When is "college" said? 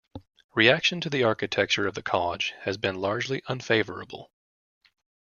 2.01-2.55